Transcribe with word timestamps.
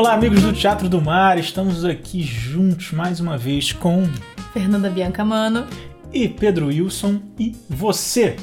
Olá, 0.00 0.14
amigos 0.14 0.40
do 0.40 0.50
Teatro 0.54 0.88
do 0.88 0.98
Mar, 0.98 1.38
estamos 1.38 1.84
aqui 1.84 2.22
juntos 2.22 2.90
mais 2.90 3.20
uma 3.20 3.36
vez 3.36 3.70
com 3.70 4.08
Fernanda 4.50 4.88
Bianca 4.88 5.22
Mano 5.26 5.66
e 6.10 6.26
Pedro 6.26 6.68
Wilson 6.68 7.20
e 7.38 7.54
você. 7.68 8.34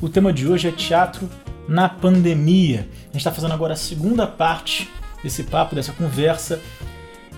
O 0.00 0.08
tema 0.08 0.32
de 0.32 0.46
hoje 0.46 0.68
é 0.68 0.70
teatro 0.70 1.28
na 1.66 1.88
pandemia. 1.88 2.88
A 3.00 3.06
gente 3.06 3.16
está 3.16 3.32
fazendo 3.32 3.52
agora 3.52 3.72
a 3.72 3.76
segunda 3.76 4.24
parte 4.24 4.88
desse 5.20 5.42
papo, 5.42 5.74
dessa 5.74 5.92
conversa. 5.92 6.60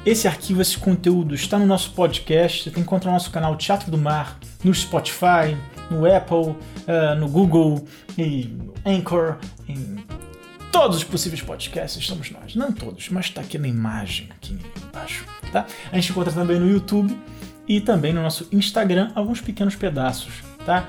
Esse 0.05 0.29
arquivo, 0.29 0.61
esse 0.61 0.77
conteúdo 0.77 1.35
está 1.35 1.59
no 1.59 1.65
nosso 1.65 1.93
podcast. 1.93 2.59
Você 2.59 2.65
tem 2.65 2.75
que 2.75 2.81
encontrar 2.81 3.11
no 3.11 3.17
nosso 3.17 3.31
canal 3.31 3.57
Teatro 3.57 3.91
do 3.91 3.97
Mar, 3.97 4.39
no 4.63 4.75
Spotify, 4.75 5.57
no 5.91 6.05
Apple, 6.05 6.51
uh, 6.51 7.19
no 7.19 7.27
Google, 7.27 7.87
e 8.19 8.55
no 8.55 8.75
Anchor, 8.85 9.39
em 9.67 9.97
todos 10.73 10.97
os 10.97 11.05
possíveis 11.05 11.43
podcasts 11.43 12.03
estamos 12.03 12.31
nós. 12.31 12.57
Não 12.57 12.73
todos, 12.73 13.11
mas 13.11 13.27
está 13.27 13.43
aqui 13.43 13.59
na 13.59 13.69
imagem, 13.69 14.29
aqui 14.31 14.59
embaixo. 14.89 15.25
Tá? 15.53 15.67
A 15.93 15.97
gente 15.97 16.11
encontra 16.11 16.33
também 16.33 16.59
no 16.59 16.69
YouTube 16.69 17.17
e 17.69 17.81
também 17.81 18.13
no 18.13 18.23
nosso 18.23 18.49
Instagram 18.51 19.13
alguns 19.15 19.41
pequenos 19.41 19.77
pedaços. 19.77 20.43
Tá? 20.65 20.89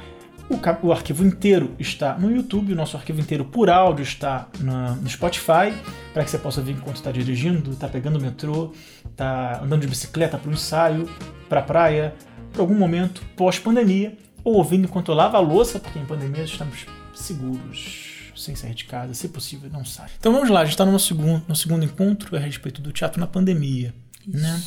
O, 0.49 0.87
o 0.87 0.91
arquivo 0.91 1.25
inteiro 1.25 1.75
está 1.77 2.17
no 2.17 2.31
YouTube, 2.31 2.71
o 2.71 2.75
nosso 2.75 2.95
arquivo 2.95 3.19
inteiro 3.19 3.43
por 3.43 3.69
áudio 3.69 4.03
está 4.03 4.47
na, 4.61 4.91
no 4.95 5.09
Spotify, 5.09 5.73
para 6.13 6.23
que 6.23 6.31
você 6.31 6.37
possa 6.37 6.61
ver 6.61 6.71
enquanto 6.71 6.95
está 6.95 7.11
dirigindo, 7.11 7.71
está 7.71 7.89
pegando 7.89 8.17
o 8.17 8.21
metrô, 8.21 8.71
está 9.05 9.61
andando 9.61 9.81
de 9.81 9.87
bicicleta 9.87 10.37
para 10.37 10.49
o 10.49 10.53
ensaio, 10.53 11.09
para 11.49 11.59
a 11.59 11.63
praia, 11.63 12.15
para 12.53 12.61
algum 12.61 12.75
momento 12.75 13.21
pós-pandemia, 13.35 14.17
ou 14.43 14.55
ouvindo 14.55 14.85
enquanto 14.85 15.13
lava 15.13 15.37
a 15.37 15.41
louça, 15.41 15.79
porque 15.79 15.99
em 15.99 16.05
pandemia 16.05 16.43
estamos 16.43 16.85
seguros 17.13 18.12
sem 18.35 18.55
sair 18.55 18.73
de 18.73 18.85
casa, 18.85 19.13
se 19.13 19.29
possível, 19.29 19.69
não 19.69 19.85
sai. 19.85 20.09
Então 20.19 20.31
vamos 20.31 20.49
lá, 20.49 20.61
a 20.61 20.65
gente 20.65 20.73
está 20.73 20.85
no 20.85 20.99
segundo, 20.99 21.43
no 21.47 21.55
segundo 21.55 21.85
encontro 21.85 22.35
a 22.35 22.39
respeito 22.39 22.81
do 22.81 22.91
teatro 22.91 23.19
na 23.19 23.27
pandemia. 23.27 23.93
Né? 24.25 24.61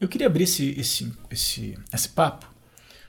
Eu 0.00 0.08
queria 0.08 0.26
abrir 0.26 0.44
esse, 0.44 0.78
esse, 0.78 1.12
esse, 1.30 1.78
esse 1.92 2.08
papo 2.08 2.46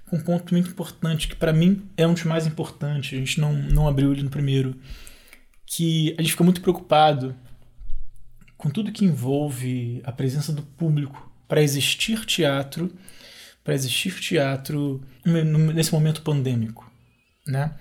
com 0.09 0.17
um 0.17 0.21
ponto 0.21 0.53
muito 0.53 0.69
importante, 0.69 1.27
que 1.27 1.35
para 1.35 1.51
mim 1.51 1.85
é 1.97 2.07
um 2.07 2.13
dos 2.13 2.23
mais 2.23 2.47
importantes, 2.47 3.13
a 3.13 3.19
gente 3.19 3.39
não, 3.39 3.53
não 3.53 3.87
abriu 3.87 4.11
ele 4.13 4.23
no 4.23 4.29
primeiro, 4.29 4.79
que 5.65 6.15
a 6.17 6.21
gente 6.21 6.31
fica 6.31 6.43
muito 6.43 6.61
preocupado 6.61 7.35
com 8.57 8.69
tudo 8.69 8.91
que 8.91 9.05
envolve 9.05 10.01
a 10.03 10.11
presença 10.11 10.51
do 10.53 10.63
público 10.63 11.29
para 11.47 11.61
existir 11.61 12.25
teatro, 12.25 12.91
para 13.63 13.75
existir 13.75 14.17
teatro 14.19 15.01
nesse 15.75 15.91
momento 15.91 16.21
pandêmico, 16.21 16.89
né? 17.45 17.73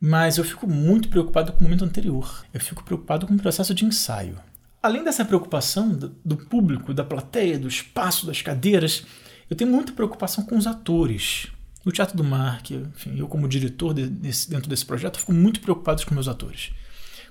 Mas 0.00 0.38
eu 0.38 0.44
fico 0.44 0.66
muito 0.66 1.08
preocupado 1.08 1.52
com 1.52 1.60
o 1.60 1.62
momento 1.64 1.84
anterior. 1.84 2.44
Eu 2.54 2.60
fico 2.60 2.84
preocupado 2.84 3.26
com 3.26 3.34
o 3.34 3.38
processo 3.38 3.74
de 3.74 3.84
ensaio. 3.84 4.38
Além 4.80 5.02
dessa 5.02 5.24
preocupação 5.24 5.88
do 6.24 6.36
público, 6.36 6.94
da 6.94 7.02
plateia, 7.02 7.58
do 7.58 7.66
espaço, 7.66 8.26
das 8.26 8.40
cadeiras, 8.40 9.04
eu 9.50 9.56
tenho 9.56 9.70
muita 9.70 9.92
preocupação 9.92 10.44
com 10.44 10.56
os 10.56 10.66
atores. 10.66 11.48
No 11.84 11.90
Teatro 11.90 12.16
do 12.16 12.22
Mar, 12.22 12.62
que, 12.62 12.74
enfim, 12.74 13.18
eu 13.18 13.26
como 13.26 13.48
diretor 13.48 13.92
de, 13.92 14.06
desse, 14.06 14.48
dentro 14.48 14.68
desse 14.68 14.84
projeto, 14.84 15.18
fico 15.18 15.32
muito 15.32 15.60
preocupado 15.60 16.04
com 16.06 16.14
meus 16.14 16.28
atores. 16.28 16.70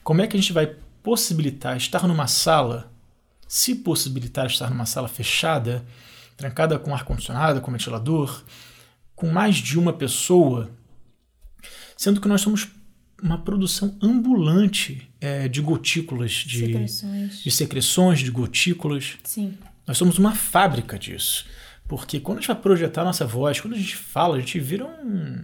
Como 0.03 0.21
é 0.21 0.27
que 0.27 0.35
a 0.35 0.39
gente 0.39 0.51
vai 0.51 0.75
possibilitar 1.01 1.77
estar 1.77 2.05
numa 2.07 2.27
sala, 2.27 2.91
se 3.47 3.75
possibilitar 3.75 4.45
estar 4.47 4.69
numa 4.69 4.85
sala 4.85 5.07
fechada, 5.07 5.85
trancada 6.35 6.77
com 6.77 6.93
ar-condicionado, 6.93 7.61
com 7.61 7.71
ventilador, 7.71 8.43
com 9.15 9.29
mais 9.29 9.55
de 9.55 9.79
uma 9.79 9.93
pessoa 9.93 10.69
sendo 11.98 12.22
que 12.22 12.28
nós 12.28 12.42
somos 12.42 12.67
uma 13.22 13.38
produção 13.40 13.98
ambulante 14.02 15.09
é, 15.20 15.48
de 15.48 15.62
gotículas, 15.62 16.31
de 16.31 16.59
secreções. 16.59 17.44
de 17.44 17.52
secreções, 17.52 18.19
de 18.19 18.31
gotículas. 18.31 19.18
Sim. 19.24 19.58
Nós 19.85 19.97
somos 19.97 20.19
uma 20.19 20.36
fábrica 20.36 21.00
disso. 21.00 21.46
Porque 21.88 22.19
quando 22.19 22.40
a 22.40 22.41
gente 22.41 22.47
vai 22.47 22.57
projetar 22.57 23.02
a 23.02 23.06
nossa 23.06 23.25
voz, 23.25 23.59
quando 23.59 23.74
a 23.74 23.78
gente 23.78 23.96
fala, 23.96 24.36
a 24.36 24.40
gente 24.40 24.59
vira 24.59 24.86
um. 24.86 25.41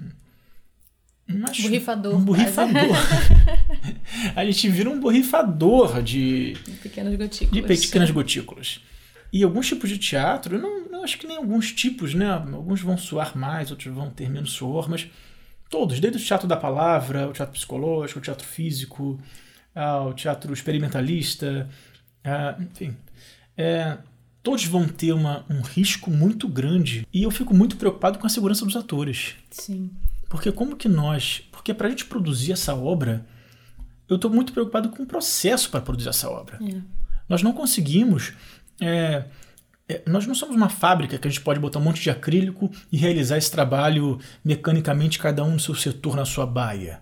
um 1.30 1.42
borrifador. 1.62 2.16
Um 2.16 2.24
borrifador. 2.24 2.98
a 4.36 4.46
gente 4.46 4.70
vira 4.70 4.90
um 4.90 5.00
borrifador 5.00 6.04
de. 6.04 6.54
De 6.54 6.72
pequenas 6.74 7.16
gotículas. 7.16 7.52
De 7.52 7.62
pequenas 7.62 8.12
gotículas. 8.12 8.82
E 9.32 9.42
alguns 9.44 9.68
tipos 9.68 9.90
de 9.90 9.98
teatro, 9.98 10.58
eu 10.58 10.62
não, 10.62 10.90
não 10.90 11.04
acho 11.04 11.18
que 11.18 11.26
nem 11.26 11.38
alguns 11.38 11.72
tipos, 11.72 12.14
né? 12.14 12.30
Alguns 12.30 12.82
vão 12.82 12.98
suar 12.98 13.36
mais, 13.36 13.72
outros 13.72 13.92
vão 13.92 14.12
ter 14.12 14.30
menos 14.30 14.52
suor, 14.52 14.88
mas 14.88 15.08
Todos, 15.74 16.00
desde 16.00 16.20
o 16.20 16.24
teatro 16.24 16.48
da 16.48 16.56
palavra, 16.56 17.28
o 17.28 17.34
teatro 17.34 17.52
psicológico, 17.52 18.20
o 18.20 18.22
teatro 18.22 18.46
físico, 18.46 19.20
o 20.08 20.14
teatro 20.14 20.54
experimentalista, 20.54 21.68
enfim. 22.60 22.96
É, 23.58 23.98
todos 24.44 24.66
vão 24.66 24.88
ter 24.88 25.14
uma, 25.14 25.44
um 25.50 25.62
risco 25.62 26.12
muito 26.12 26.48
grande 26.48 27.08
e 27.12 27.24
eu 27.24 27.32
fico 27.32 27.56
muito 27.56 27.76
preocupado 27.76 28.20
com 28.20 28.28
a 28.28 28.30
segurança 28.30 28.64
dos 28.64 28.76
atores. 28.76 29.34
Sim. 29.50 29.90
Porque 30.30 30.52
como 30.52 30.76
que 30.76 30.88
nós... 30.88 31.42
Porque 31.52 31.74
para 31.74 31.88
a 31.88 31.90
gente 31.90 32.06
produzir 32.06 32.52
essa 32.52 32.76
obra, 32.76 33.26
eu 34.08 34.18
estou 34.18 34.30
muito 34.30 34.54
preocupado 34.54 34.90
com 34.90 35.02
o 35.02 35.08
processo 35.08 35.72
para 35.72 35.82
produzir 35.82 36.10
essa 36.10 36.30
obra. 36.30 36.60
É. 36.62 36.82
Nós 37.28 37.42
não 37.42 37.52
conseguimos... 37.52 38.32
É, 38.80 39.24
nós 40.08 40.26
não 40.26 40.34
somos 40.34 40.56
uma 40.56 40.70
fábrica 40.70 41.18
que 41.18 41.28
a 41.28 41.32
gente 41.32 41.42
pode 41.42 41.60
botar 41.60 41.80
um 41.80 41.84
monte 41.84 42.02
de 42.02 42.10
acrílico 42.10 42.72
e 42.92 42.98
realizar 42.98 43.38
esse 43.38 43.52
trabalho 43.52 44.20
mecanicamente, 44.44 45.20
cada 45.20 45.44
um 45.44 45.52
no 45.52 45.60
seu 45.60 45.76
setor, 45.76 46.16
na 46.16 46.26
sua 46.26 46.46
baia. 46.46 47.02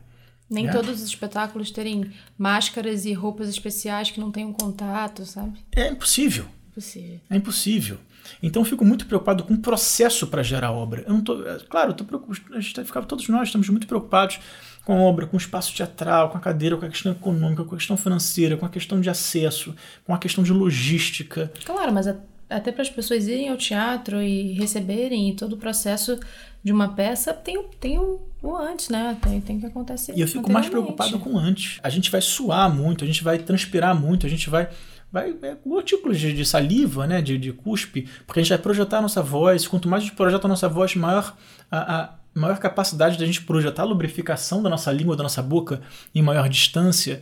Nem 0.50 0.66
né? 0.66 0.72
todos 0.72 1.02
os 1.02 1.04
espetáculos 1.04 1.72
terem 1.72 2.12
máscaras 2.38 3.06
e 3.06 3.14
roupas 3.14 3.48
especiais 3.48 4.12
que 4.12 4.20
não 4.20 4.32
tenham 4.32 4.52
contato, 4.52 5.26
sabe? 5.26 5.60
É 5.72 5.88
impossível. 5.88 6.46
Impossível. 6.72 7.20
É 7.30 7.36
impossível. 7.38 7.98
Então 8.42 8.62
eu 8.62 8.66
fico 8.66 8.84
muito 8.84 9.06
preocupado 9.06 9.44
com 9.44 9.54
o 9.54 9.60
processo 9.60 10.28
para 10.28 10.44
gerar 10.44 10.72
obra. 10.72 11.04
Eu 11.08 11.14
não 11.14 11.22
tô, 11.22 11.48
é, 11.48 11.60
claro, 11.70 11.92
eu 11.92 11.94
tô 11.94 12.04
preocupado, 12.04 12.56
a 12.56 12.60
gente 12.60 12.74
tá, 12.74 13.02
todos 13.04 13.28
nós 13.30 13.48
estamos 13.48 13.70
muito 13.70 13.88
preocupados 13.88 14.40
com 14.84 14.94
a 14.94 15.02
obra, 15.02 15.28
com 15.28 15.38
o 15.38 15.40
espaço 15.40 15.76
teatral, 15.76 16.30
com 16.30 16.38
a 16.38 16.42
cadeira, 16.42 16.76
com 16.76 16.86
a 16.86 16.90
questão 16.90 17.12
econômica, 17.12 17.64
com 17.64 17.76
a 17.76 17.78
questão 17.78 17.96
financeira, 17.96 18.58
com 18.58 18.66
a 18.66 18.70
questão 18.70 19.00
de 19.00 19.10
acesso, 19.10 19.76
com 20.04 20.14
a 20.14 20.18
questão 20.18 20.44
de 20.44 20.52
logística. 20.52 21.52
Claro, 21.64 21.94
mas 21.94 22.08
a 22.08 22.16
até 22.52 22.72
para 22.72 22.82
as 22.82 22.90
pessoas 22.90 23.28
irem 23.28 23.50
ao 23.50 23.58
teatro 23.58 24.22
e 24.22 24.54
receberem 24.54 25.30
e 25.30 25.36
todo 25.36 25.54
o 25.54 25.58
processo 25.58 26.20
de 26.64 26.72
uma 26.72 26.90
peça 26.90 27.34
tem, 27.34 27.64
tem 27.80 27.98
o, 27.98 28.22
o 28.42 28.56
antes, 28.56 28.90
né? 28.90 29.18
Tem, 29.22 29.42
tem 29.42 29.60
que 29.60 29.66
acontecer. 29.66 30.14
E 30.16 30.22
eu 30.22 30.28
fico 30.28 30.52
mais 30.52 30.70
preocupado 30.70 31.18
com 31.18 31.38
antes. 31.38 31.80
A 31.82 31.90
gente 31.90 32.12
vai 32.12 32.22
suar 32.22 32.74
muito, 32.74 33.04
a 33.04 33.08
gente 33.08 33.24
vai 33.24 33.40
transpirar 33.40 34.00
muito, 34.00 34.26
a 34.26 34.30
gente 34.30 34.50
vai. 34.50 34.70
Vai, 35.12 35.36
é, 35.42 35.58
gotículos 35.66 36.18
de, 36.18 36.32
de, 36.32 36.46
saliva, 36.46 37.06
né, 37.06 37.22
de, 37.22 37.38
de 37.38 37.52
cuspe, 37.52 38.08
porque 38.26 38.40
a 38.40 38.44
gente 38.44 38.50
vai 38.50 38.58
projetar 38.58 39.00
a 39.00 39.02
nossa 39.02 39.22
voz. 39.22 39.68
Quanto 39.68 39.90
mais 39.90 40.04
a 40.04 40.06
gente 40.06 40.16
projeta 40.16 40.48
a 40.48 40.50
nossa 40.50 40.70
voz, 40.70 40.96
maior 40.96 41.36
a, 41.70 42.02
a 42.04 42.16
maior 42.34 42.58
capacidade 42.60 43.18
da 43.18 43.26
gente 43.26 43.42
projetar 43.42 43.82
a 43.82 43.86
lubrificação 43.86 44.64
da 44.64 44.70
nossa 44.70 44.90
língua, 44.90 45.18
da 45.18 45.24
nossa 45.24 45.42
boca 45.42 45.82
em 46.16 46.22
maior 46.22 46.48
distância. 46.48 47.22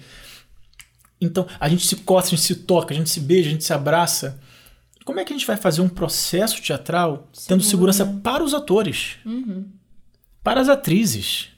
Então, 1.20 1.48
a 1.60 1.68
gente 1.68 1.88
se 1.88 1.96
coça, 1.96 2.28
a 2.28 2.30
gente 2.32 2.44
se 2.44 2.56
toca, 2.56 2.94
a 2.94 2.98
gente 2.98 3.10
se 3.10 3.20
beija, 3.20 3.50
a 3.50 3.52
gente 3.52 3.64
se 3.64 3.74
abraça 3.74 4.40
como 5.10 5.20
é 5.20 5.26
que 5.26 5.34
a 5.34 5.36
gente 5.36 5.48
vai 5.48 5.58
fazer 5.58 5.82
um 5.82 5.90
processo 5.90 6.62
teatral 6.62 7.28
Segura. 7.34 7.48
tendo 7.48 7.64
segurança 7.64 8.06
para 8.06 8.44
os 8.44 8.54
atores, 8.54 9.18
uhum. 9.26 9.68
para 10.44 10.62
as 10.62 10.70
atrizes, 10.70 11.50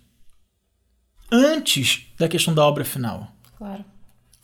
antes 1.30 2.08
da 2.18 2.30
questão 2.30 2.54
da 2.54 2.66
obra 2.66 2.86
final? 2.86 3.30
Claro. 3.58 3.84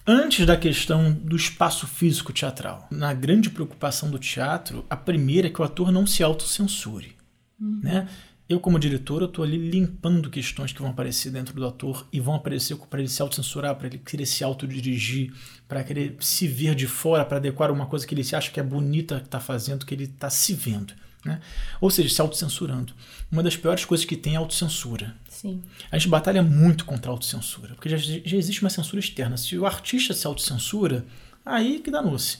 Antes 0.05 0.45
da 0.45 0.57
questão 0.57 1.13
do 1.13 1.37
espaço 1.37 1.87
físico 1.87 2.33
teatral. 2.33 2.85
Na 2.91 3.13
grande 3.13 3.49
preocupação 3.49 4.11
do 4.11 4.19
teatro, 4.19 4.85
a 4.89 4.97
primeira 4.97 5.47
é 5.47 5.49
que 5.49 5.61
o 5.61 5.63
ator 5.63 5.89
não 5.89 6.05
se 6.05 6.21
autocensure. 6.21 7.15
Uhum. 7.57 7.79
Né? 7.81 8.09
Eu, 8.49 8.61
como 8.61 8.79
diretor, 8.79 9.21
eu 9.21 9.27
estou 9.27 9.43
ali 9.43 9.57
limpando 9.57 10.29
questões 10.29 10.71
que 10.71 10.81
vão 10.81 10.91
aparecer 10.91 11.31
dentro 11.31 11.53
do 11.53 11.67
ator 11.67 12.07
e 12.13 12.19
vão 12.19 12.35
aparecer 12.35 12.77
para 12.77 12.99
ele 12.99 13.09
se 13.09 13.21
autocensurar, 13.21 13.75
para 13.75 13.87
ele 13.87 13.97
querer 13.97 14.25
se 14.25 14.41
autodirigir, 14.41 15.33
para 15.67 15.83
querer 15.83 16.15
se 16.21 16.47
ver 16.47 16.73
de 16.73 16.87
fora, 16.87 17.25
para 17.25 17.37
adequar 17.37 17.71
uma 17.71 17.87
coisa 17.87 18.07
que 18.07 18.15
ele 18.15 18.23
se 18.23 18.37
acha 18.37 18.49
que 18.49 18.59
é 18.59 18.63
bonita 18.63 19.19
que 19.19 19.25
está 19.25 19.39
fazendo, 19.41 19.85
que 19.85 19.93
ele 19.93 20.05
está 20.05 20.29
se 20.29 20.53
vendo. 20.53 20.93
Né? 21.25 21.41
Ou 21.81 21.91
seja, 21.91 22.07
se 22.07 22.21
autocensurando. 22.21 22.93
Uma 23.29 23.43
das 23.43 23.57
piores 23.57 23.83
coisas 23.83 24.05
que 24.05 24.15
tem 24.15 24.35
é 24.35 24.37
a 24.37 24.39
autocensura. 24.39 25.13
Sim. 25.27 25.61
A 25.91 25.97
gente 25.97 26.07
batalha 26.07 26.41
muito 26.41 26.85
contra 26.85 27.11
a 27.11 27.13
autocensura, 27.13 27.75
porque 27.75 27.89
já, 27.89 27.97
já 27.97 28.37
existe 28.37 28.61
uma 28.61 28.69
censura 28.69 29.01
externa. 29.01 29.35
Se 29.35 29.57
o 29.57 29.65
artista 29.65 30.13
se 30.13 30.25
autocensura, 30.25 31.05
aí 31.45 31.79
que 31.79 31.91
danou-se. 31.91 32.39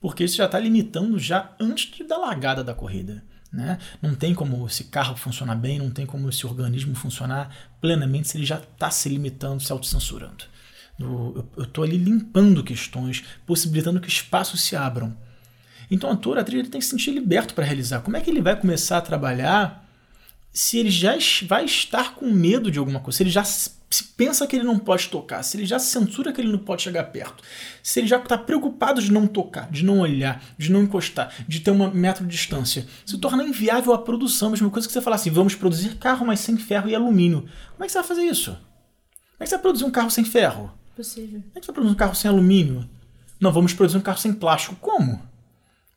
Porque 0.00 0.22
isso 0.22 0.36
já 0.36 0.46
está 0.46 0.60
limitando 0.60 1.18
já 1.18 1.54
antes 1.58 2.06
da 2.06 2.16
largada 2.16 2.62
da 2.62 2.72
corrida. 2.72 3.24
Né? 3.52 3.78
Não 4.00 4.14
tem 4.14 4.32
como 4.32 4.64
esse 4.66 4.84
carro 4.84 5.16
funcionar 5.16 5.56
bem, 5.56 5.78
não 5.78 5.90
tem 5.90 6.06
como 6.06 6.28
esse 6.28 6.46
organismo 6.46 6.94
funcionar 6.94 7.54
plenamente 7.80 8.28
se 8.28 8.36
ele 8.36 8.46
já 8.46 8.58
está 8.58 8.90
se 8.90 9.08
limitando, 9.08 9.62
se 9.62 9.72
autocensurando. 9.72 10.44
Eu 10.98 11.48
estou 11.58 11.82
ali 11.82 11.96
limpando 11.96 12.62
questões, 12.62 13.24
possibilitando 13.46 14.00
que 14.00 14.08
espaços 14.08 14.60
se 14.60 14.76
abram. 14.76 15.16
Então, 15.90 16.10
o 16.10 16.12
ator, 16.12 16.38
a 16.38 16.42
atriz, 16.42 16.60
ele 16.60 16.68
tem 16.68 16.78
que 16.78 16.84
se 16.84 16.90
sentir 16.90 17.10
liberto 17.10 17.54
para 17.54 17.64
realizar. 17.64 18.00
Como 18.00 18.16
é 18.16 18.20
que 18.20 18.30
ele 18.30 18.40
vai 18.40 18.54
começar 18.54 18.98
a 18.98 19.02
trabalhar 19.02 19.88
se 20.52 20.78
ele 20.78 20.90
já 20.90 21.16
vai 21.48 21.64
estar 21.64 22.14
com 22.14 22.30
medo 22.30 22.70
de 22.70 22.78
alguma 22.78 23.00
coisa? 23.00 23.16
Se 23.16 23.22
ele 23.22 23.30
já 23.30 23.42
se 23.90 24.04
pensa 24.04 24.46
que 24.46 24.54
ele 24.54 24.64
não 24.64 24.78
pode 24.78 25.08
tocar, 25.08 25.42
se 25.42 25.56
ele 25.56 25.66
já 25.66 25.78
censura 25.78 26.32
que 26.32 26.40
ele 26.40 26.52
não 26.52 26.60
pode 26.60 26.82
chegar 26.82 27.02
perto, 27.04 27.42
se 27.82 27.98
ele 27.98 28.06
já 28.06 28.18
está 28.18 28.38
preocupado 28.38 29.02
de 29.02 29.10
não 29.10 29.26
tocar, 29.26 29.68
de 29.68 29.84
não 29.84 29.98
olhar, 29.98 30.40
de 30.56 30.70
não 30.70 30.82
encostar, 30.82 31.34
de 31.48 31.58
ter 31.58 31.72
uma 31.72 31.90
metro 31.90 32.24
de 32.24 32.30
distância, 32.30 32.86
se 33.04 33.18
torna 33.18 33.42
inviável 33.42 33.92
a 33.92 33.98
produção. 33.98 34.48
A 34.48 34.50
mesma 34.52 34.70
coisa 34.70 34.86
que 34.86 34.92
você 34.92 35.00
falar 35.00 35.16
assim: 35.16 35.30
vamos 35.30 35.56
produzir 35.56 35.96
carro, 35.96 36.24
mas 36.24 36.38
sem 36.38 36.56
ferro 36.56 36.88
e 36.88 36.94
alumínio. 36.94 37.48
Como 37.72 37.82
é 37.82 37.86
que 37.86 37.92
você 37.92 37.98
vai 37.98 38.06
fazer 38.06 38.22
isso? 38.22 38.52
Como 38.52 39.40
é 39.40 39.44
que 39.44 39.48
você 39.48 39.56
vai 39.56 39.62
produzir 39.62 39.84
um 39.84 39.90
carro 39.90 40.10
sem 40.10 40.24
ferro? 40.24 40.72
Possível. 40.94 41.40
Como 41.40 41.52
é 41.56 41.60
que 41.60 41.66
você 41.66 41.72
vai 41.72 41.74
produzir 41.74 41.94
um 41.94 41.98
carro 41.98 42.14
sem 42.14 42.30
alumínio? 42.30 42.88
Não, 43.40 43.50
vamos 43.50 43.74
produzir 43.74 43.98
um 43.98 44.02
carro 44.02 44.18
sem 44.18 44.32
plástico. 44.32 44.76
Como? 44.76 45.20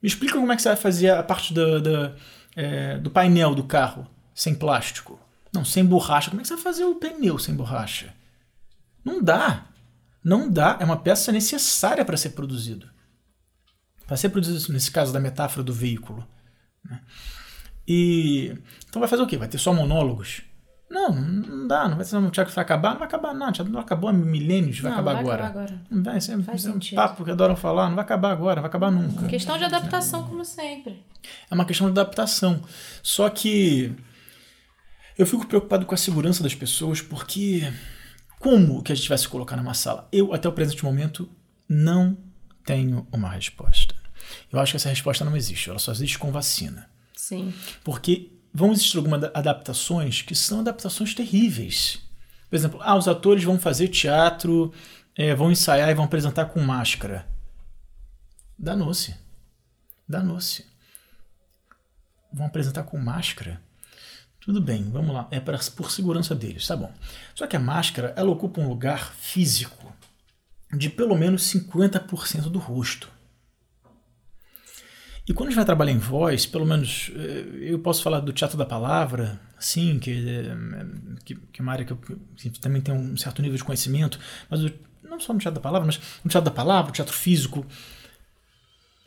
Me 0.02 0.08
explica 0.08 0.34
como 0.34 0.52
é 0.52 0.56
que 0.56 0.62
você 0.64 0.70
vai 0.70 0.78
fazer 0.78 1.12
a 1.12 1.22
parte 1.22 1.54
do, 1.54 1.80
do, 1.80 2.16
é, 2.56 2.98
do 2.98 3.12
painel 3.12 3.54
do 3.54 3.64
carro 3.64 4.08
sem 4.34 4.56
plástico. 4.56 5.20
Não, 5.54 5.64
sem 5.64 5.86
borracha. 5.86 6.30
Como 6.30 6.42
é 6.42 6.44
que 6.44 6.48
você 6.48 6.56
vai 6.56 6.64
fazer 6.64 6.84
o 6.86 6.96
pneu 6.96 7.38
sem 7.38 7.56
borracha? 7.56 8.14
Não 9.06 9.22
dá. 9.22 9.66
Não 10.24 10.50
dá. 10.50 10.78
É 10.80 10.86
uma 10.86 10.98
peça 10.98 11.32
necessária 11.32 12.04
para 12.04 12.18
ser 12.18 12.32
produzido. 12.32 12.90
Para 14.08 14.18
ser 14.18 14.30
produzido, 14.30 14.74
nesse 14.74 14.92
caso 14.92 15.14
da 15.14 15.20
metáfora 15.20 15.64
do 15.64 15.74
veículo. 15.74 16.28
Né? 16.84 17.00
E 17.88 18.58
então 18.88 19.00
vai 19.00 19.08
fazer 19.08 19.22
o 19.22 19.28
quê? 19.28 19.38
Vai 19.38 19.48
ter 19.48 19.58
só 19.58 19.74
monólogos? 19.74 20.42
Não, 20.90 21.12
não 21.12 21.68
dá. 21.68 21.88
Não 21.88 21.96
vai 21.98 22.06
ser 22.06 22.18
um 22.18 22.30
teatro 22.30 22.52
que 22.52 22.56
vai 22.56 22.64
acabar. 22.64 22.92
Não 22.92 23.00
vai 23.00 23.08
acabar 23.08 23.34
nada. 23.34 23.52
O 23.52 23.54
teatro 23.54 23.74
não 23.74 23.80
acabou 23.80 24.10
há 24.10 24.14
milênios. 24.14 24.80
Vai 24.80 24.92
Não, 24.92 25.00
acabar 25.00 25.14
vai 25.14 25.22
agora. 25.22 25.44
acabar 25.46 25.64
agora. 25.64 25.82
Não 25.90 26.04
vai 26.04 26.22
ser 26.22 26.42
Faz 26.44 26.66
é 26.66 26.70
um 26.72 26.80
papo 26.96 27.26
que 27.26 27.32
adoram 27.32 27.56
falar. 27.56 27.88
Não 27.90 27.96
vai 27.96 28.04
acabar 28.06 28.32
agora. 28.32 28.62
Vai 28.62 28.70
acabar 28.70 28.92
nunca. 28.92 29.28
Questão 29.28 29.58
de 29.58 29.66
adaptação, 29.66 30.24
como 30.28 30.46
sempre. 30.46 31.04
É 31.50 31.54
uma 31.54 31.66
questão 31.66 31.88
de 31.92 32.00
adaptação. 32.00 32.62
Só 33.02 33.30
que 33.30 33.96
eu 35.18 35.26
fico 35.26 35.46
preocupado 35.46 35.86
com 35.86 35.94
a 35.94 35.98
segurança 35.98 36.42
das 36.42 36.56
pessoas 36.56 37.02
porque 37.02 37.72
como 38.40 38.84
que 38.84 38.92
a 38.92 38.96
gente 38.96 39.08
vai 39.08 39.18
se 39.18 39.28
colocar 39.28 39.56
numa 39.56 39.74
sala? 39.74 40.08
Eu, 40.12 40.34
até 40.34 40.50
o 40.50 40.54
presente 40.54 40.84
momento, 40.84 41.30
não 41.68 42.18
tenho 42.66 43.08
uma 43.12 43.30
resposta. 43.30 43.96
Eu 44.52 44.60
acho 44.60 44.74
que 44.74 44.78
essa 44.78 44.90
resposta 44.90 45.24
não 45.24 45.36
existe. 45.36 45.70
Ela 45.70 45.80
só 45.80 45.92
existe 45.92 46.20
com 46.20 46.32
vacina. 46.32 46.90
Sim. 47.16 47.54
Porque 47.84 48.32
vão 48.54 48.72
existir 48.72 48.98
algumas 48.98 49.24
adaptações 49.34 50.22
que 50.22 50.36
são 50.36 50.60
adaptações 50.60 51.14
terríveis. 51.14 52.02
Por 52.50 52.56
exemplo, 52.56 52.80
ah, 52.84 52.96
os 52.96 53.08
atores 53.08 53.44
vão 53.44 53.58
fazer 53.58 53.88
teatro, 53.88 54.74
eh, 55.16 55.34
vão 55.34 55.52
ensaiar 55.52 55.90
e 55.90 55.96
vão 55.96 56.06
apresentar 56.06 56.46
com 56.46 56.60
máscara. 56.60 57.28
Danou-se. 58.58 59.16
Danou-se. 60.08 60.66
Vão 62.32 62.46
apresentar 62.46 62.84
com 62.84 62.98
máscara. 62.98 63.62
Tudo 64.46 64.60
bem, 64.60 64.90
vamos 64.92 65.14
lá. 65.14 65.28
É 65.32 65.40
pra, 65.40 65.58
por 65.76 65.90
segurança 65.90 66.36
deles, 66.36 66.68
tá 66.68 66.76
bom. 66.76 66.92
Só 67.34 67.48
que 67.48 67.56
a 67.56 67.60
máscara, 67.60 68.14
ela 68.18 68.30
ocupa 68.30 68.60
um 68.60 68.68
lugar 68.68 69.14
físico 69.16 69.94
de 70.72 70.90
pelo 70.90 71.16
menos 71.16 71.44
50% 71.44 72.50
do 72.50 72.60
rosto. 72.60 73.10
E 75.26 75.34
quando 75.34 75.48
a 75.48 75.52
gente 75.52 75.56
vai 75.56 75.66
trabalhar 75.66 75.94
em 75.94 75.98
voz, 75.98 76.46
pelo 76.46 76.66
menos 76.66 77.10
eh, 77.16 77.70
eu 77.72 77.80
posso 77.80 78.04
falar 78.04 78.20
do 78.20 78.34
teatro 78.34 78.58
da 78.58 78.66
palavra, 78.66 79.40
sim, 79.58 79.98
que, 79.98 80.12
eh, 80.12 80.56
que, 81.24 81.36
que 81.36 81.62
é 81.62 81.64
uma 81.64 81.72
área 81.72 81.86
que 81.86 81.94
eu 81.94 81.98
que 82.36 82.60
também 82.60 82.82
tem 82.82 82.94
um 82.94 83.16
certo 83.16 83.42
nível 83.42 83.58
de 83.58 83.64
conhecimento, 83.64 84.20
mas 84.50 84.60
não 85.02 85.20
só 85.22 85.32
no 85.32 85.40
teatro 85.40 85.62
da 85.62 85.64
palavra, 85.64 85.86
mas 85.86 85.98
no 86.22 86.30
teatro 86.30 86.50
da 86.50 86.56
palavra, 86.56 86.88
no 86.88 86.94
teatro 86.94 87.14
físico. 87.14 87.66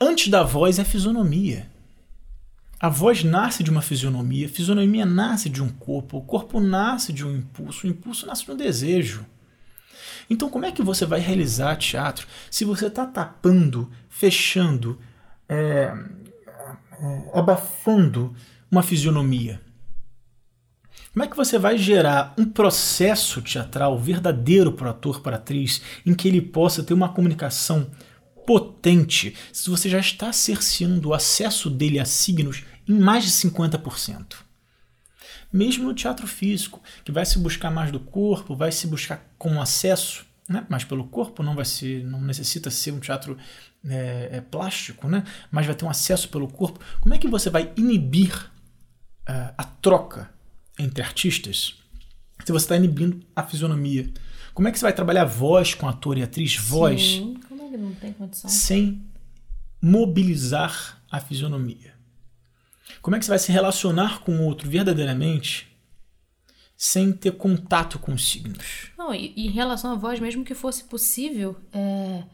Antes 0.00 0.28
da 0.28 0.42
voz 0.42 0.78
é 0.78 0.82
a 0.82 0.86
fisionomia. 0.86 1.70
A 2.78 2.90
voz 2.90 3.24
nasce 3.24 3.62
de 3.62 3.70
uma 3.70 3.80
fisionomia, 3.80 4.46
a 4.46 4.50
fisionomia 4.50 5.06
nasce 5.06 5.48
de 5.48 5.62
um 5.62 5.68
corpo, 5.68 6.18
o 6.18 6.22
corpo 6.22 6.60
nasce 6.60 7.12
de 7.12 7.24
um 7.24 7.34
impulso, 7.34 7.86
o 7.86 7.90
impulso 7.90 8.26
nasce 8.26 8.44
de 8.44 8.50
um 8.50 8.56
desejo. 8.56 9.24
Então, 10.28 10.50
como 10.50 10.66
é 10.66 10.72
que 10.72 10.82
você 10.82 11.06
vai 11.06 11.20
realizar 11.20 11.76
teatro 11.76 12.26
se 12.50 12.64
você 12.64 12.88
está 12.88 13.06
tapando, 13.06 13.90
fechando, 14.10 14.98
é, 15.48 15.92
é, 17.00 17.30
abafando 17.32 18.34
uma 18.70 18.82
fisionomia? 18.82 19.60
Como 21.14 21.24
é 21.24 21.28
que 21.28 21.36
você 21.36 21.58
vai 21.58 21.78
gerar 21.78 22.34
um 22.36 22.44
processo 22.44 23.40
teatral 23.40 23.98
verdadeiro 23.98 24.72
para 24.72 24.88
o 24.88 24.90
ator, 24.90 25.22
para 25.22 25.36
a 25.36 25.38
atriz, 25.38 25.80
em 26.04 26.12
que 26.12 26.28
ele 26.28 26.42
possa 26.42 26.82
ter 26.82 26.92
uma 26.92 27.08
comunicação 27.08 27.90
potente 28.46 29.34
se 29.52 29.68
você 29.68 29.88
já 29.88 29.98
está 29.98 30.32
cerceando 30.32 31.10
o 31.10 31.14
acesso 31.14 31.68
dele 31.68 31.98
a 31.98 32.04
signos 32.04 32.62
em 32.88 32.98
mais 32.98 33.24
de 33.24 33.30
50%? 33.30 34.46
mesmo 35.52 35.84
no 35.84 35.94
teatro 35.94 36.26
físico, 36.26 36.82
que 37.04 37.10
vai 37.10 37.24
se 37.24 37.38
buscar 37.38 37.70
mais 37.70 37.90
do 37.90 37.98
corpo, 37.98 38.54
vai 38.54 38.70
se 38.70 38.86
buscar 38.86 39.24
com 39.38 39.60
acesso, 39.60 40.26
né? 40.48 40.66
mas 40.68 40.84
pelo 40.84 41.04
corpo 41.04 41.42
não 41.42 41.54
vai 41.54 41.64
ser, 41.64 42.04
não 42.04 42.20
necessita 42.20 42.70
ser 42.70 42.92
um 42.92 43.00
teatro 43.00 43.38
é, 43.88 44.28
é, 44.32 44.40
plástico, 44.40 45.08
né? 45.08 45.24
mas 45.50 45.66
vai 45.66 45.74
ter 45.74 45.84
um 45.84 45.90
acesso 45.90 46.28
pelo 46.28 46.46
corpo. 46.48 46.80
Como 47.00 47.14
é 47.14 47.18
que 47.18 47.28
você 47.28 47.48
vai 47.48 47.72
inibir 47.76 48.50
ah, 49.26 49.54
a 49.56 49.64
troca 49.64 50.30
entre 50.78 51.02
artistas 51.02 51.74
se 52.44 52.52
você 52.52 52.64
está 52.64 52.76
inibindo 52.76 53.24
a 53.34 53.42
fisionomia? 53.42 54.10
Como 54.52 54.68
é 54.68 54.72
que 54.72 54.78
você 54.78 54.84
vai 54.84 54.92
trabalhar 54.92 55.24
voz 55.24 55.74
com 55.74 55.88
ator 55.88 56.16
e 56.16 56.22
atriz, 56.22 56.56
voz, 56.56 57.00
Sim. 57.00 57.40
É 57.76 57.80
não 57.80 57.94
tem 57.94 58.12
condição? 58.12 58.50
sem 58.50 59.02
mobilizar 59.80 61.02
a 61.10 61.20
fisionomia? 61.20 61.94
Como 63.02 63.16
é 63.16 63.18
que 63.18 63.24
você 63.24 63.30
vai 63.30 63.38
se 63.38 63.52
relacionar 63.52 64.20
com 64.20 64.36
o 64.36 64.44
outro 64.44 64.68
verdadeiramente 64.68 65.68
sem 66.76 67.12
ter 67.12 67.32
contato 67.32 67.98
com 67.98 68.12
os 68.12 68.28
signos? 68.28 68.90
Não, 68.96 69.14
e, 69.14 69.32
e 69.36 69.46
em 69.46 69.50
relação 69.50 69.92
à 69.92 69.94
voz, 69.94 70.20
mesmo 70.20 70.44
que 70.44 70.54
fosse 70.54 70.84
possível 70.84 71.56
é, 71.72 72.24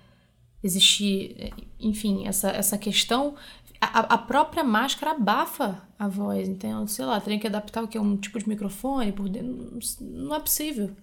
existir, 0.62 1.34
é, 1.38 1.50
enfim, 1.78 2.26
essa, 2.26 2.50
essa 2.50 2.78
questão, 2.78 3.34
a, 3.80 4.14
a 4.14 4.18
própria 4.18 4.62
máscara 4.62 5.12
abafa 5.12 5.82
a 5.98 6.08
voz, 6.08 6.48
então, 6.48 6.86
sei 6.86 7.04
lá, 7.04 7.20
teria 7.20 7.38
que 7.38 7.46
adaptar 7.46 7.82
o 7.82 7.88
que? 7.88 7.98
Um 7.98 8.16
tipo 8.16 8.38
de 8.38 8.48
microfone 8.48 9.12
por 9.12 9.28
dentro, 9.28 9.50
não, 9.50 10.26
não 10.26 10.36
é 10.36 10.40
possível. 10.40 10.94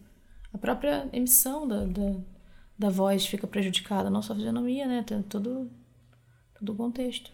A 0.53 0.57
própria 0.57 1.07
emissão 1.13 1.67
da, 1.67 1.85
da, 1.85 2.15
da 2.79 2.89
voz 2.89 3.25
fica 3.25 3.45
prejudicada, 3.45 4.09
não 4.09 4.21
só 4.21 4.31
a 4.31 4.35
fisionomia, 4.37 4.87
né? 4.87 5.03
Tem 5.05 5.21
todo, 5.21 5.69
todo 6.57 6.71
o 6.71 6.75
contexto. 6.75 7.29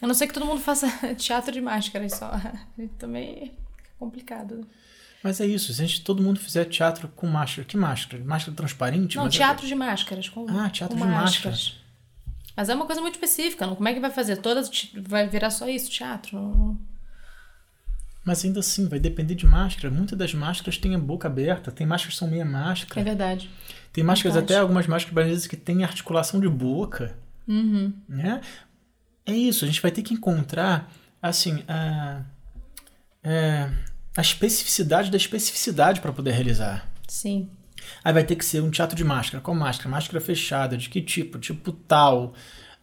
A 0.00 0.06
não 0.06 0.14
ser 0.14 0.26
que 0.26 0.32
todo 0.34 0.46
mundo 0.46 0.60
faça 0.60 0.88
teatro 1.14 1.52
de 1.52 1.60
máscaras 1.60 2.12
só. 2.14 2.32
Também 2.98 3.44
é 3.44 3.50
complicado. 3.98 4.66
Mas 5.22 5.40
é 5.40 5.46
isso, 5.46 5.72
se 5.72 5.82
a 5.82 5.86
gente, 5.86 6.02
todo 6.02 6.22
mundo 6.22 6.38
fizer 6.40 6.64
teatro 6.66 7.08
com 7.08 7.26
máscara, 7.26 7.66
que 7.66 7.76
máscara? 7.76 8.22
Máscara 8.24 8.56
transparente? 8.56 9.16
Não, 9.16 9.24
Mas 9.24 9.34
é- 9.34 9.38
teatro 9.38 9.66
de 9.66 9.74
máscaras. 9.74 10.28
Com, 10.28 10.46
Ah, 10.48 10.70
teatro 10.70 10.96
com 10.96 11.04
de 11.04 11.10
máscaras. 11.10 11.74
Mas 12.56 12.68
é 12.70 12.74
uma 12.74 12.86
coisa 12.86 13.02
muito 13.02 13.14
específica. 13.14 13.66
Não, 13.66 13.74
como 13.76 13.86
é 13.88 13.92
que 13.92 14.00
vai 14.00 14.10
fazer? 14.10 14.36
Todas 14.36 14.70
vai 14.94 15.28
virar 15.28 15.50
só 15.50 15.68
isso, 15.68 15.90
teatro? 15.90 16.38
Não- 16.40 16.78
Mas 18.26 18.44
ainda 18.44 18.58
assim, 18.58 18.88
vai 18.88 18.98
depender 18.98 19.36
de 19.36 19.46
máscara. 19.46 19.88
Muitas 19.88 20.18
das 20.18 20.34
máscaras 20.34 20.76
têm 20.76 20.96
a 20.96 20.98
boca 20.98 21.28
aberta, 21.28 21.70
tem 21.70 21.86
máscaras 21.86 22.14
que 22.14 22.18
são 22.18 22.28
meia 22.28 22.42
É 22.42 22.44
máscara. 22.44 23.04
verdade. 23.04 23.48
Tem 23.92 24.02
máscaras 24.02 24.34
verdade. 24.34 24.52
até, 24.52 24.60
algumas 24.60 24.86
máscaras 24.88 25.14
brasileiras 25.14 25.46
que 25.46 25.56
têm 25.56 25.84
articulação 25.84 26.40
de 26.40 26.48
boca. 26.48 27.16
Uhum. 27.46 27.92
né? 28.08 28.40
É 29.24 29.32
isso, 29.32 29.64
a 29.64 29.68
gente 29.68 29.80
vai 29.80 29.92
ter 29.92 30.02
que 30.02 30.12
encontrar 30.12 30.92
assim 31.22 31.62
a, 31.68 32.22
é, 33.22 33.70
a 34.16 34.20
especificidade 34.20 35.08
da 35.10 35.16
especificidade 35.16 36.00
para 36.00 36.12
poder 36.12 36.32
realizar. 36.32 36.88
Sim. 37.06 37.48
Aí 38.02 38.12
vai 38.12 38.24
ter 38.24 38.34
que 38.34 38.44
ser 38.44 38.60
um 38.60 38.70
teatro 38.70 38.96
de 38.96 39.04
máscara. 39.04 39.40
Qual 39.40 39.56
máscara? 39.56 39.88
Máscara 39.88 40.20
fechada. 40.20 40.76
De 40.76 40.88
que 40.88 41.00
tipo? 41.00 41.38
Tipo 41.38 41.70
tal. 41.70 42.34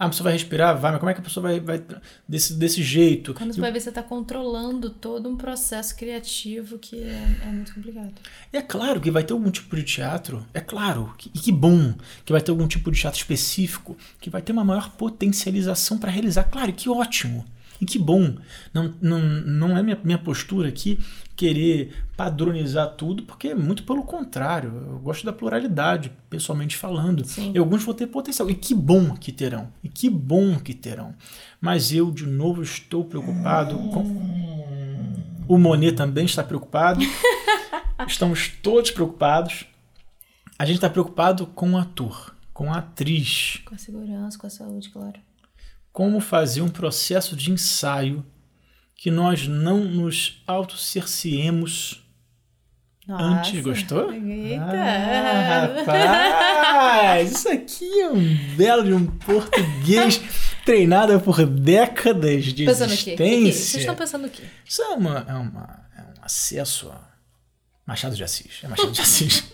Ah, 0.04 0.08
a 0.08 0.10
pessoa 0.10 0.26
vai 0.26 0.34
respirar? 0.34 0.78
Vai, 0.78 0.92
mas 0.92 1.00
como 1.00 1.10
é 1.10 1.14
que 1.14 1.20
a 1.22 1.24
pessoa 1.24 1.42
vai. 1.44 1.60
vai 1.60 1.82
desse, 2.28 2.54
desse 2.56 2.84
jeito? 2.84 3.34
Quando 3.34 3.54
você 3.54 3.62
vai 3.62 3.72
ver, 3.72 3.80
você 3.80 3.90
está 3.90 4.04
controlando 4.04 4.90
todo 4.90 5.30
um 5.30 5.36
processo 5.38 5.96
criativo 5.96 6.78
que 6.78 7.02
é, 7.02 7.38
é 7.44 7.46
muito 7.48 7.74
complicado. 7.74 8.14
E 8.52 8.58
é 8.58 8.62
claro 8.62 9.00
que 9.00 9.10
vai 9.12 9.24
ter 9.24 9.34
algum 9.34 9.50
tipo 9.52 9.76
de 9.76 9.84
teatro, 9.84 10.46
é 10.54 10.60
claro, 10.60 11.14
que- 11.18 11.32
e 11.34 11.40
que 11.40 11.52
bom 11.52 11.94
que 12.26 12.32
vai 12.32 12.42
ter 12.42 12.52
algum 12.52 12.68
tipo 12.68 12.92
de 12.92 13.00
teatro 13.00 13.18
específico, 13.20 13.98
que 14.20 14.30
vai 14.30 14.42
ter 14.42 14.52
uma 14.52 14.64
maior 14.64 14.90
potencialização 14.92 15.98
para 15.98 16.12
realizar. 16.12 16.44
Claro, 16.46 16.74
que 16.74 16.90
ótimo, 16.90 17.46
e 17.82 17.86
que 17.86 18.00
bom. 18.00 18.36
Não, 18.74 18.94
não, 19.02 19.20
não 19.20 19.78
é 19.78 19.84
minha, 19.84 20.00
minha 20.04 20.18
postura 20.18 20.70
aqui 20.70 21.00
querer 21.36 21.94
padronizar 22.16 22.96
tudo, 22.96 23.24
porque 23.24 23.56
muito 23.56 23.84
pelo 23.84 24.04
contrário, 24.04 24.72
eu 24.90 25.00
gosto 25.00 25.26
da 25.26 25.34
pluralidade, 25.34 26.12
pessoalmente 26.30 26.78
falando. 26.78 27.26
Sim. 27.26 27.52
E 27.54 27.58
alguns 27.58 27.84
vão 27.84 27.94
ter 27.94 28.08
potencial, 28.08 28.50
e 28.50 28.56
que 28.56 28.74
bom 28.74 29.16
que 29.16 29.32
terão, 29.32 29.68
e 29.84 29.90
que 29.90 30.10
bom 30.10 30.60
que 30.60 30.74
terão. 30.74 31.16
Mas 31.60 31.92
eu, 31.92 32.12
de 32.12 32.26
novo, 32.26 32.62
estou 32.62 33.04
preocupado 33.06 33.78
com. 33.90 35.14
O 35.48 35.58
Monet 35.58 35.96
também 35.96 36.26
está 36.26 36.44
preocupado. 36.44 37.02
Estamos 38.08 38.50
todos 38.62 38.92
preocupados. 38.92 39.66
A 40.58 40.66
gente 40.66 40.76
está 40.76 40.90
preocupado 40.90 41.48
com 41.48 41.74
o 41.74 41.78
ator, 41.78 42.36
com 42.54 42.72
a 42.72 42.78
atriz. 42.78 43.60
Com 43.66 43.76
a 43.76 43.78
segurança, 43.78 44.38
com 44.38 44.48
a 44.48 44.50
saúde, 44.50 44.90
claro. 44.90 45.20
Como 45.94 46.20
fazer 46.20 46.62
um 46.62 46.68
processo 46.68 47.36
de 47.36 47.52
ensaio 47.52 48.26
que 48.96 49.10
nós 49.10 49.48
não 49.48 49.84
nos 49.84 50.42
autocerciemos. 50.46 52.04
Antes, 53.08 53.62
gostou? 53.62 54.12
Eita! 54.12 54.64
Ah, 54.64 55.84
rapaz, 56.64 57.32
isso 57.32 57.50
aqui 57.50 58.02
é 58.02 58.10
um 58.10 58.56
belo 58.56 58.84
de 58.84 58.94
um 58.94 59.06
português 59.06 60.22
treinado 60.66 61.20
por 61.20 61.46
décadas 61.46 62.46
de 62.46 62.66
Pensando 62.66 62.94
existência. 62.94 63.18
Que 63.18 63.38
que? 63.44 63.52
Vocês 63.52 63.76
estão 63.76 63.96
pensando 63.96 64.26
o 64.26 64.30
quê? 64.30 64.44
Isso 64.66 64.82
é, 64.82 64.88
uma, 64.96 65.26
é, 65.28 65.34
uma, 65.34 65.86
é 65.98 66.02
um 66.02 66.24
acesso 66.24 66.90
a 66.90 67.14
Machado 67.86 68.16
de 68.16 68.24
Assis. 68.24 68.62
É 68.64 68.68
Machado 68.68 68.92
de 68.92 69.02
Assis. 69.02 69.44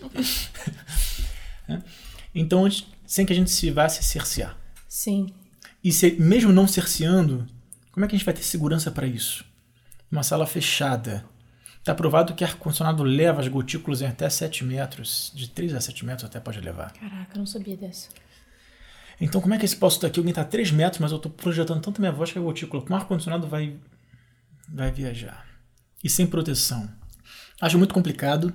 Então, 2.32 2.68
sem 3.04 3.26
que 3.26 3.32
a 3.32 3.36
gente 3.36 3.50
se 3.50 3.70
vá 3.70 3.88
se 3.88 4.04
cercear. 4.04 4.56
Sim. 4.88 5.34
E 5.82 5.92
se, 5.92 6.12
mesmo 6.12 6.52
não 6.52 6.66
cerceando, 6.66 7.46
como 7.92 8.04
é 8.04 8.08
que 8.08 8.14
a 8.14 8.18
gente 8.18 8.24
vai 8.24 8.34
ter 8.34 8.42
segurança 8.42 8.90
para 8.90 9.06
isso? 9.06 9.44
Uma 10.10 10.22
sala 10.22 10.46
fechada. 10.46 11.24
Está 11.78 11.94
provado 11.94 12.34
que 12.34 12.44
ar-condicionado 12.44 13.02
leva 13.02 13.40
as 13.40 13.48
gotículas 13.48 14.02
em 14.02 14.06
até 14.06 14.28
7 14.28 14.64
metros. 14.64 15.32
De 15.34 15.48
3 15.48 15.74
a 15.74 15.80
7 15.80 16.04
metros 16.04 16.24
até 16.24 16.38
pode 16.38 16.60
levar. 16.60 16.92
Caraca, 16.92 17.34
eu 17.34 17.38
não 17.38 17.46
sabia 17.46 17.76
dessa. 17.76 18.08
Então, 19.20 19.40
como 19.40 19.54
é 19.54 19.58
que 19.58 19.64
esse 19.64 19.76
posto 19.76 20.02
daqui? 20.02 20.18
Alguém 20.18 20.30
está 20.30 20.42
a 20.42 20.46
3 20.46 20.70
metros, 20.70 21.00
mas 21.00 21.10
eu 21.10 21.16
estou 21.16 21.32
projetando 21.32 21.80
tanto 21.80 22.00
minha 22.00 22.12
voz 22.12 22.32
que 22.32 22.38
a 22.38 22.42
gotícula 22.42 22.82
com 22.82 22.94
ar-condicionado 22.94 23.46
vai, 23.46 23.76
vai 24.68 24.92
viajar. 24.92 25.46
E 26.02 26.08
sem 26.08 26.26
proteção. 26.26 26.88
Acho 27.60 27.78
muito 27.78 27.94
complicado. 27.94 28.52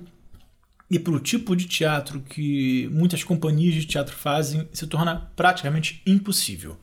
E 0.90 0.98
para 0.98 1.12
o 1.12 1.20
tipo 1.20 1.56
de 1.56 1.66
teatro 1.66 2.20
que 2.20 2.88
muitas 2.92 3.24
companhias 3.24 3.74
de 3.74 3.86
teatro 3.86 4.14
fazem, 4.14 4.68
se 4.72 4.86
torna 4.86 5.32
praticamente 5.34 6.00
impossível. 6.06 6.78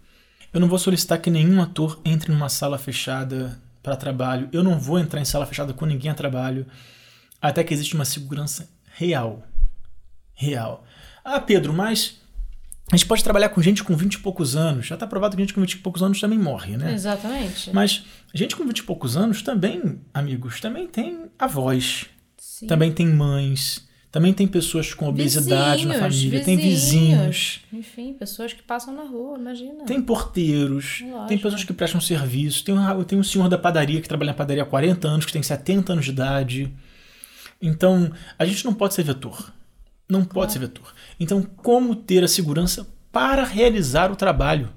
Eu 0.53 0.59
não 0.59 0.67
vou 0.67 0.77
solicitar 0.77 1.19
que 1.19 1.31
nenhum 1.31 1.61
ator 1.61 1.99
entre 2.05 2.31
numa 2.31 2.47
sala 2.47 2.77
fechada 2.77 3.59
para 3.81 3.95
trabalho. 3.95 4.47
Eu 4.53 4.63
não 4.63 4.79
vou 4.79 4.99
entrar 4.99 5.19
em 5.19 5.25
sala 5.25 5.45
fechada 5.45 5.73
com 5.73 5.85
ninguém 5.85 6.11
a 6.11 6.13
trabalho 6.13 6.65
até 7.41 7.63
que 7.63 7.73
exista 7.73 7.95
uma 7.95 8.05
segurança 8.05 8.69
real. 8.95 9.43
Real. 10.33 10.85
Ah, 11.25 11.39
Pedro, 11.39 11.73
mas 11.73 12.21
a 12.91 12.95
gente 12.95 13.07
pode 13.07 13.23
trabalhar 13.23 13.49
com 13.49 13.61
gente 13.61 13.83
com 13.83 13.95
20 13.95 14.13
e 14.13 14.19
poucos 14.19 14.55
anos. 14.55 14.85
Já 14.85 14.95
está 14.95 15.07
provado 15.07 15.35
que 15.35 15.41
gente 15.41 15.53
com 15.53 15.61
20 15.61 15.73
e 15.73 15.77
poucos 15.79 16.03
anos 16.03 16.19
também 16.21 16.37
morre, 16.37 16.77
né? 16.77 16.93
Exatamente. 16.93 17.71
Mas 17.73 18.03
gente 18.33 18.55
com 18.55 18.65
20 18.65 18.79
e 18.79 18.83
poucos 18.83 19.17
anos 19.17 19.41
também, 19.41 19.99
amigos, 20.13 20.61
também 20.61 20.87
tem 20.87 21.25
avós, 21.39 22.05
Sim. 22.37 22.67
também 22.67 22.91
tem 22.91 23.07
mães, 23.07 23.87
também 24.13 24.31
tem 24.31 24.47
pessoas 24.47 24.93
com 24.93 25.07
obesidade 25.07 25.87
na 25.87 25.93
Vizinhos, 25.95 26.15
família, 26.17 26.45
tem 26.45 26.55
vizinhos, 26.55 27.61
Enfim, 27.73 28.13
pessoas 28.13 28.53
que 28.53 28.61
passam 28.61 28.93
na 28.93 29.01
rua, 29.01 29.39
imagina. 29.39 29.85
tem 29.85 29.99
porteiros, 29.99 31.01
Lógico. 31.01 31.25
tem 31.25 31.37
pessoas 31.39 31.63
que 31.63 31.73
prestam 31.73 31.99
serviço, 31.99 32.63
tem 32.63 32.77
um, 32.77 33.03
tem 33.03 33.17
um 33.17 33.23
senhor 33.23 33.49
da 33.49 33.57
padaria 33.57 33.99
que 33.99 34.07
trabalha 34.07 34.29
na 34.29 34.37
padaria 34.37 34.61
há 34.61 34.67
40 34.67 35.07
anos, 35.07 35.25
que 35.25 35.33
tem 35.33 35.41
70 35.41 35.93
anos 35.93 36.05
de 36.05 36.11
idade. 36.11 36.71
Então, 37.59 38.11
a 38.37 38.45
gente 38.45 38.63
não 38.63 38.73
pode 38.75 38.93
ser 38.93 39.01
vetor. 39.01 39.51
Não 40.07 40.23
pode 40.23 40.53
ser 40.53 40.59
vetor. 40.59 40.93
Então, 41.19 41.41
como 41.41 41.95
ter 41.95 42.23
a 42.23 42.27
segurança 42.27 42.85
para 43.11 43.43
realizar 43.43 44.11
o 44.11 44.15
trabalho? 44.15 44.69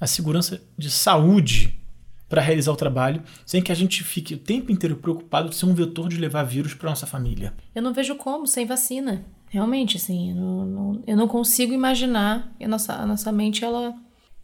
A 0.00 0.06
segurança 0.06 0.62
de 0.78 0.90
saúde 0.90 1.77
para 2.28 2.42
realizar 2.42 2.72
o 2.72 2.76
trabalho, 2.76 3.22
sem 3.46 3.62
que 3.62 3.72
a 3.72 3.74
gente 3.74 4.04
fique 4.04 4.34
o 4.34 4.38
tempo 4.38 4.70
inteiro 4.70 4.96
preocupado 4.96 5.48
de 5.48 5.56
ser 5.56 5.66
um 5.66 5.74
vetor 5.74 6.08
de 6.08 6.18
levar 6.18 6.42
vírus 6.42 6.74
para 6.74 6.90
nossa 6.90 7.06
família. 7.06 7.54
Eu 7.74 7.82
não 7.82 7.92
vejo 7.92 8.14
como 8.16 8.46
sem 8.46 8.66
vacina. 8.66 9.24
Realmente, 9.48 9.96
assim, 9.96 10.30
eu 10.30 10.36
não, 10.36 11.02
eu 11.06 11.16
não 11.16 11.26
consigo 11.26 11.72
imaginar. 11.72 12.54
A 12.60 12.68
nossa, 12.68 12.92
a 12.94 13.06
nossa 13.06 13.32
mente, 13.32 13.64
ela. 13.64 13.94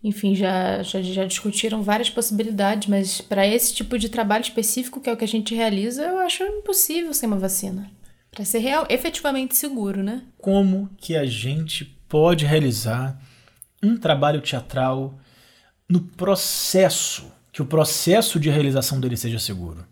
Enfim, 0.02 0.34
já, 0.34 0.82
já, 0.82 1.00
já 1.00 1.24
discutiram 1.24 1.82
várias 1.82 2.10
possibilidades, 2.10 2.88
mas 2.88 3.22
para 3.22 3.46
esse 3.46 3.74
tipo 3.74 3.98
de 3.98 4.10
trabalho 4.10 4.42
específico, 4.42 5.00
que 5.00 5.08
é 5.08 5.12
o 5.12 5.16
que 5.16 5.24
a 5.24 5.28
gente 5.28 5.54
realiza, 5.54 6.02
eu 6.02 6.18
acho 6.18 6.42
impossível 6.42 7.14
sem 7.14 7.26
uma 7.26 7.38
vacina. 7.38 7.90
Para 8.30 8.44
ser 8.44 8.58
real, 8.58 8.86
efetivamente 8.90 9.56
seguro, 9.56 10.02
né? 10.02 10.22
como 10.44 10.90
que 10.98 11.16
a 11.16 11.24
gente 11.24 11.86
pode 12.06 12.44
realizar 12.44 13.18
um 13.82 13.96
trabalho 13.96 14.42
teatral 14.42 15.18
no 15.88 16.02
processo, 16.02 17.32
que 17.54 17.62
o 17.62 17.64
processo 17.64 18.40
de 18.40 18.50
realização 18.50 18.98
dele 18.98 19.16
seja 19.16 19.38
seguro. 19.38 19.86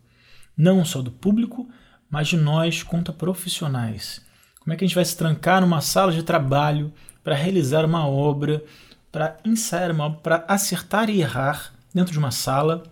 Não 0.56 0.84
só 0.84 1.00
do 1.00 1.12
público, 1.12 1.70
mas 2.10 2.26
de 2.26 2.36
nós 2.36 2.82
quanto 2.82 3.12
profissionais. 3.12 4.20
Como 4.58 4.74
é 4.74 4.76
que 4.76 4.84
a 4.84 4.86
gente 4.86 4.96
vai 4.96 5.04
se 5.04 5.16
trancar 5.16 5.60
numa 5.60 5.80
sala 5.80 6.10
de 6.10 6.24
trabalho 6.24 6.92
para 7.22 7.36
realizar 7.36 7.84
uma 7.84 8.04
obra, 8.04 8.64
para 9.12 9.36
ensaiar 9.44 9.92
uma 9.92 10.06
obra, 10.06 10.18
para 10.18 10.44
acertar 10.48 11.08
e 11.08 11.20
errar 11.20 11.72
dentro 11.94 12.10
de 12.10 12.18
uma 12.18 12.32
sala 12.32 12.82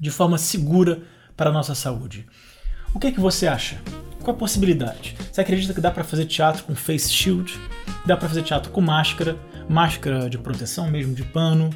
de 0.00 0.10
forma 0.10 0.38
segura 0.38 1.02
para 1.36 1.50
a 1.50 1.52
nossa 1.52 1.74
saúde? 1.74 2.26
O 2.94 2.98
que 2.98 3.08
é 3.08 3.12
que 3.12 3.20
você 3.20 3.46
acha? 3.46 3.82
Qual 4.22 4.34
a 4.34 4.38
possibilidade? 4.38 5.14
Você 5.30 5.42
acredita 5.42 5.74
que 5.74 5.80
dá 5.80 5.90
para 5.90 6.04
fazer 6.04 6.24
teatro 6.24 6.64
com 6.64 6.74
face 6.74 7.10
shield? 7.10 7.52
Dá 8.06 8.16
para 8.16 8.30
fazer 8.30 8.44
teatro 8.44 8.72
com 8.72 8.80
máscara, 8.80 9.36
máscara 9.68 10.30
de 10.30 10.38
proteção 10.38 10.90
mesmo 10.90 11.14
de 11.14 11.22
pano, 11.22 11.68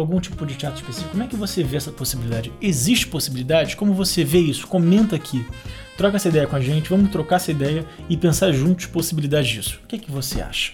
algum 0.00 0.20
tipo 0.20 0.44
de 0.46 0.54
teatro 0.54 0.80
específico? 0.80 1.10
Como 1.10 1.22
é 1.22 1.26
que 1.26 1.36
você 1.36 1.62
vê 1.62 1.76
essa 1.76 1.90
possibilidade? 1.90 2.52
Existe 2.60 3.06
possibilidade? 3.06 3.76
Como 3.76 3.92
você 3.92 4.24
vê 4.24 4.38
isso? 4.38 4.66
Comenta 4.66 5.16
aqui. 5.16 5.46
Troca 5.96 6.16
essa 6.16 6.28
ideia 6.28 6.46
com 6.46 6.56
a 6.56 6.60
gente, 6.60 6.88
vamos 6.88 7.10
trocar 7.10 7.36
essa 7.36 7.50
ideia 7.50 7.84
e 8.08 8.16
pensar 8.16 8.52
juntos 8.52 8.86
possibilidades 8.86 9.50
disso. 9.50 9.80
O 9.82 9.86
que 9.88 9.96
é 9.96 9.98
que 9.98 10.10
você 10.10 10.40
acha? 10.40 10.72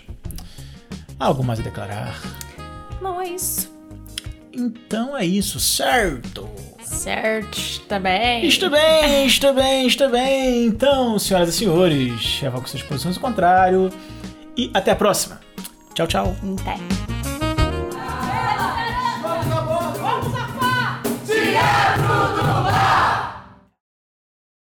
Algo 1.18 1.42
mais 1.42 1.60
a 1.60 1.62
declarar? 1.62 2.20
Não 3.00 3.20
é 3.20 3.28
isso. 3.28 3.72
Então 4.52 5.16
é 5.16 5.24
isso, 5.24 5.58
certo? 5.58 6.48
Certo, 6.82 7.80
tá 7.88 7.98
bem. 7.98 8.46
Está 8.46 8.68
bem, 8.68 9.26
está 9.26 9.52
bem, 9.52 9.86
está 9.86 10.08
bem. 10.08 10.66
Então, 10.66 11.18
senhoras 11.18 11.48
e 11.48 11.52
senhores, 11.52 12.42
evoco 12.42 12.68
suas 12.68 12.82
posições 12.82 13.16
ao 13.16 13.22
contrário. 13.22 13.90
E 14.56 14.70
até 14.74 14.92
a 14.92 14.96
próxima. 14.96 15.40
Tchau, 15.94 16.06
tchau. 16.06 16.36
Até. 16.60 17.03